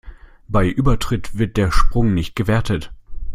Bei 0.47 0.67
Übertritt 0.67 1.37
wird 1.37 1.57
der 1.57 1.71
Sprung 1.71 2.15
nicht 2.15 2.35
gewertet. 2.35 2.91